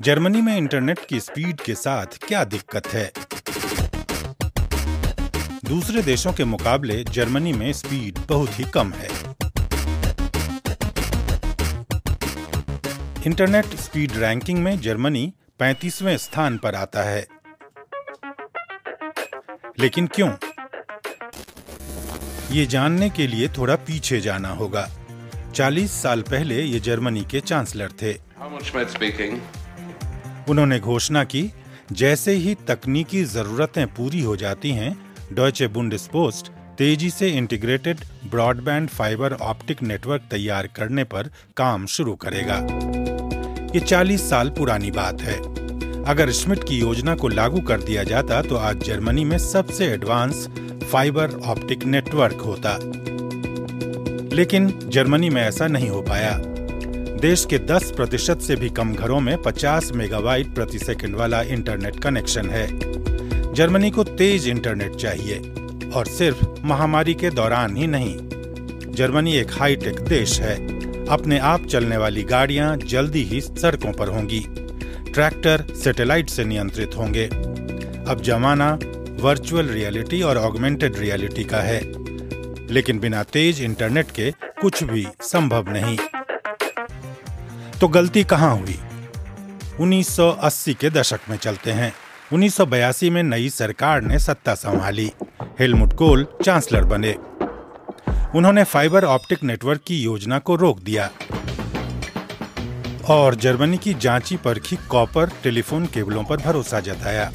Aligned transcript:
Germany 0.00 0.42
में 0.42 0.56
internet 0.56 0.98
की 1.08 1.20
speed 1.20 1.60
के 1.60 1.74
साथ 1.74 2.06
क्या 2.06 2.44
दिक्कत 2.44 2.86
है? 2.86 3.12
दूसरे 5.64 6.02
देशों 6.02 6.32
के 6.32 6.44
मुकाबले 6.44 7.04
जर्मनी 7.04 7.52
में 7.52 7.72
स्पीड 7.72 8.18
बहुत 8.18 8.58
ही 8.58 8.64
कम 8.64 8.92
है। 8.92 9.08
इंटरनेट 13.26 13.64
स्पीड 13.64 14.12
रैंकिंग 14.16 14.58
में 14.58 14.80
जर्मनी 14.80 15.34
35वें 15.60 16.16
स्थान 16.16 16.58
पर 16.58 16.74
आता 16.74 17.02
है। 17.02 17.26
लेकिन 19.78 20.06
क्यों? 20.06 20.32
ये 22.50 22.66
जानने 22.66 23.10
के 23.10 23.26
लिए 23.26 23.48
थोड़ा 23.48 23.76
पीछे 23.76 24.20
जाना 24.20 24.48
होगा। 24.48 24.90
40 25.54 26.02
साल 26.02 26.22
पहले 26.22 26.62
ये 26.62 26.80
जर्मनी 26.80 27.24
के 27.30 27.40
चांसलर 27.40 27.92
थे। 28.02 28.12
उन्होंने 30.48 30.80
घोषणा 30.80 31.24
की, 31.24 31.52
जैसे 31.92 32.32
ही 32.32 32.54
तकनीकी 32.54 33.24
जरूरतें 33.24 33.86
पूरी 33.86 34.20
हो 34.20 34.36
जाती 34.36 34.70
हैं 34.70 35.14
डॉयचे 35.32 35.66
बुंडस्पोस्ट 35.66 36.46
तेज़ी 36.78 37.10
से 37.10 37.28
integrated 37.28 37.96
broadband 38.30 38.88
fibre 38.88 39.32
optic 39.32 39.82
network 39.82 40.22
तैयार 40.30 40.66
करने 40.66 41.04
पर 41.04 41.30
काम 41.56 41.86
शुरू 41.86 42.14
करेगा। 42.14 42.56
ये 43.74 43.80
40 43.80 44.30
साल 44.30 44.50
पुरानी 44.50 44.90
बात 44.90 45.20
है। 45.20 45.38
अगर 46.04 46.30
स्मिट 46.30 46.64
की 46.64 46.78
योजना 46.78 47.14
को 47.14 47.28
लागू 47.28 47.60
कर 47.60 47.80
दिया 47.80 48.02
जाता 48.02 48.42
तो 48.42 48.56
आज 48.56 48.82
जर्मनी 48.82 49.24
में 49.24 49.38
सबसे 49.38 49.86
एडवांस 49.86 50.48
फाइबर 50.92 51.30
ऑप्टिक 51.30 51.84
नेटवर्क 51.84 52.36
होता। 52.36 52.78
लेकिन 54.36 54.78
जर्मनी 54.88 55.30
में 55.30 55.42
ऐसा 55.42 55.66
नहीं 55.66 55.88
हो 55.88 56.02
पाया। 56.02 56.42
देश 57.22 57.46
के 57.50 57.58
10 57.58 57.92
प्रतिशत 57.96 58.38
से 58.38 58.56
भी 58.56 58.70
कम 58.70 58.94
घरों 58.94 59.20
में 59.20 59.42
50 59.42 59.92
मेगाबाइट 59.92 60.54
प्रति 60.54 60.78
सेकंड 60.78 61.16
वाला 61.16 61.42
इंटरनेट 61.42 62.00
कनेक्शन 62.00 62.50
है। 62.50 62.66
जर्मनी 63.54 63.90
को 63.90 64.04
तेज 64.04 64.48
इंटरनेट 64.48 64.94
चाहिए, 64.94 65.38
और 65.94 66.06
सिर्फ़ 66.06 66.44
महामारी 66.64 67.14
के 67.14 67.30
दौरान 67.30 67.76
ही 67.76 67.86
नहीं। 67.86 68.16
जर्मनी 68.92 69.36
एक 69.36 69.52
हाईटेक 69.52 70.00
देश 70.00 70.40
है। 70.40 70.54
अपने 71.06 71.38
आप 71.38 71.66
चलने 71.66 71.96
वाली 71.96 72.22
गाड़ियाँ 72.22 72.76
जल्दी 72.76 73.22
ही 73.22 73.40
सड़कों 73.40 73.92
पर 73.92 74.08
होंगी। 74.08 74.46
ट्रैक्टर 75.12 75.64
सैटेलाइट 75.74 76.30
से 76.30 76.44
नियंत्रित 76.44 76.90
होंगे। 76.96 77.26
अब 78.08 78.20
जमाना 78.24 78.78
वर्चुअल 79.20 79.66
रियलिटी 79.66 80.22
और 80.22 80.38
ऑगमेंटेड 80.38 80.98
रियलिटी 80.98 81.44
का 81.44 81.58
है। 81.58 81.80
लेकिन 82.72 82.98
बिना 82.98 83.22
तेज 83.22 83.62
इंटरनेट 83.62 84.10
के 84.10 84.30
कुछ 84.30 84.84
भी 84.84 85.06
संभव 85.22 85.64
नहीं। 85.68 85.98
तो 87.82 87.88
गलती 87.88 88.24
कहाँ 88.24 88.56
हुई? 88.56 88.80
1980 89.80 90.74
के 90.74 90.90
दशक 90.90 91.20
में 91.30 91.36
चलते 91.36 91.72
हैं। 91.72 91.92
1982 92.32 93.10
में 93.10 93.22
नई 93.22 93.48
सरकार 93.50 94.02
ने 94.02 94.18
सत्ता 94.18 94.54
संभाली। 94.54 95.12
हेलमुट 95.60 95.92
कोल 95.92 96.26
चांसलर 96.44 96.84
बने। 96.84 97.12
उन्होंने 98.34 98.64
फाइबर 98.64 99.04
ऑप्टिक 99.04 99.42
नेटवर्क 99.42 99.80
की 99.86 100.02
योजना 100.02 100.38
को 100.38 100.56
रोक 100.56 100.80
दिया। 100.80 101.10
और 103.08 103.34
जर्मनी 103.34 103.76
की 103.76 103.94
जांची 103.94 104.36
परखी 104.36 104.76
कॉपर 104.76 105.30
टेलीफोन 105.42 105.86
केबलों 105.86 106.24
पर 106.24 106.36
भरोसा 106.36 106.80
जताया। 106.80 107.32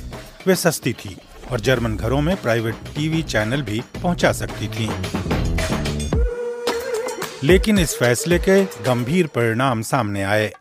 वे 0.48 0.56
सस्ती 0.56 0.94
थी 0.94 1.18
और 1.52 1.60
जर्मन 1.60 1.96
घरों 1.96 2.22
में 2.22 2.42
प्राइवेट 2.42 2.76
टीवी 2.76 3.24
चैनल 3.24 3.62
भी 3.62 3.82
पहुँचा 4.04 4.32
सकती 4.32 4.68
थी। 4.68 4.90
लेकिन 7.44 7.80
इस 7.80 7.96
फैसले 7.96 8.38
के 8.40 8.64
गंभीर 8.84 9.28
परिणाम 9.28 9.82
सामने 9.82 10.24
आए। 10.24 10.52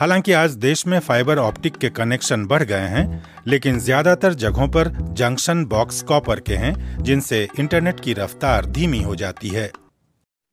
हालाँकि 0.00 0.32
आज 0.32 0.50
देश 0.56 0.86
में 0.86 0.98
फाइबर 0.98 1.38
ऑप्टिक 1.38 1.76
के 1.76 1.88
कनेक्शन 1.90 2.46
बढ़ 2.46 2.62
गए 2.62 2.86
हैं 2.88 3.24
लेकिन 3.46 3.78
ज़्यादातर 3.78 4.34
जगहों 4.34 4.68
पर 4.68 4.88
जंक्शन 5.12 5.64
बॉक्स 5.64 6.02
कॉपर 6.02 6.40
के 6.40 6.54
हैं 6.54 7.02
जिनसे 7.02 7.46
इंटरनेट 7.60 8.00
की 8.00 8.12
रफ्तार 8.12 8.66
धीमी 8.66 9.02
हो 9.02 9.14
जाती 9.14 9.48
है। 9.48 9.70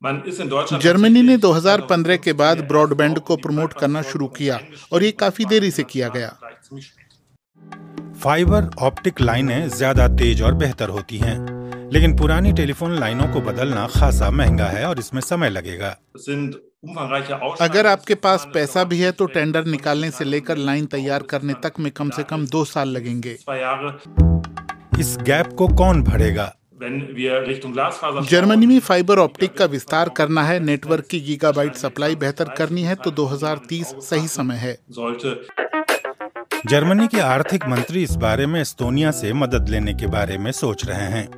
जर्मनी 0.02 1.22
ने 1.22 1.36
2015 1.38 2.16
के 2.16 2.32
बाद 2.32 2.60
ब्रॉडबैंड 2.68 3.18
को 3.18 3.36
प्रमोट 3.36 3.72
करना 3.72 4.02
शुरू 4.02 4.26
किया 4.28 4.60
और 4.92 5.04
ये 5.04 5.10
काफ़ी 5.12 5.44
देरी 5.44 5.70
से 5.70 5.82
किया 5.82 6.08
गया। 6.08 6.36
फाइबर 8.20 8.70
ऑप्टिक 8.78 9.20
लाइनें 9.20 9.68
ज़्यादा 9.68 10.08
तेज 10.08 10.42
और 10.42 10.54
बेहतर 10.54 10.88
होती 10.88 11.18
हैं। 11.18 11.59
लेकिन 11.92 12.16
पुरानी 12.16 12.52
टेलीफोन 12.52 12.98
लाइनों 13.00 13.26
को 13.28 13.40
बदलना 13.40 13.86
खासा 13.86 14.30
महँगा 14.30 14.64
है 14.64 14.84
और 14.86 14.98
इसमें 14.98 15.20
समय 15.20 15.50
लगेगा। 15.50 15.96
अगर 17.60 17.86
आपके 17.86 18.14
पास 18.14 18.46
पैसा 18.54 18.84
भी 18.84 18.98
है 19.00 19.12
तो 19.12 19.26
टेंडर 19.26 19.64
निकालने 19.64 20.10
से 20.10 20.24
लेकर 20.24 20.56
लाइन 20.56 20.86
तैयार 20.86 21.22
करने 21.22 21.54
तक 21.54 21.72
में 21.80 21.92
कम 21.92 22.10
से 22.10 22.22
कम 22.22 22.46
दो 22.46 22.64
साल 22.64 22.88
लगेंगे। 22.88 23.36
इस 25.00 25.16
गैप 25.22 25.52
को 25.52 25.68
कौन 25.68 26.02
भरेगा? 26.02 26.52
जर्मनी 28.22 28.66
में 28.66 28.78
फाइबर 28.80 29.18
ऑप्टिक 29.18 29.56
का 29.58 29.64
विस्तार 29.64 30.08
करना 30.08 30.42
है 30.42 30.60
नेटवर्क 30.60 31.06
की 31.06 31.20
गीगाबाइट 31.20 31.74
सप्लाई 31.74 32.16
बेहतर 32.16 32.54
करनी 32.58 32.82
है 32.82 32.94
तो 32.94 33.10
2030 33.10 33.94
सही 34.00 34.28
समय 34.28 34.56
है। 34.56 34.78
जर्मनी 36.66 37.06
के 37.06 37.20
आर्थिक 37.20 37.66
मंत्री 37.66 38.02
इस 38.02 38.14
बारे 38.16 38.46
में 38.46 38.60
एस्तोनिया 38.60 39.10
से 39.10 39.32
मदद 39.32 39.68
लेने 39.68 39.94
के 39.94 40.06
बारे 40.06 40.38
में 40.38 40.52
सोच 40.52 40.86
रहे 40.86 41.06
हैं। 41.08 41.28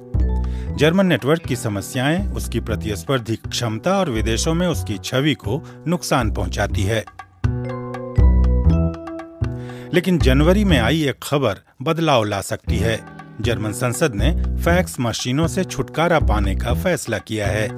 जर्मन 0.76 1.06
नेटवर्क 1.06 1.42
की 1.42 1.56
समस्याएँ, 1.56 2.28
उसकी 2.28 2.60
प्रतिस्पर्धी 2.60 3.36
क्षमता 3.36 3.98
और 3.98 4.10
विदेशों 4.10 4.54
में 4.54 4.66
उसकी 4.66 4.98
छवि 4.98 5.34
को 5.34 5.84
नुकसान 5.88 6.32
पहुंचाती 6.32 6.82
है। 6.82 7.04
लेकिन 9.94 10.18
जनवरी 10.18 10.64
में 10.64 10.78
आई 10.78 11.04
एक 11.04 11.14
खबर 11.22 11.56
बदलाव 11.82 12.24
ला 12.24 12.40
सकती 12.40 12.76
है। 12.76 13.04
जर्मन 13.40 13.72
संसद 13.72 14.12
ने 14.14 14.56
फैक्स 14.62 14.96
मशीनों 15.00 15.46
से 15.46 15.64
छुटकारा 15.64 16.18
पाने 16.18 16.56
का 16.56 16.74
फैसला 16.74 17.18
किया 17.18 17.46
है। 17.46 17.68